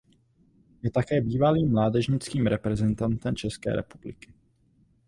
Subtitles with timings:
[0.83, 4.33] Je také bývalým mládežnickým reprezentantem České republiky.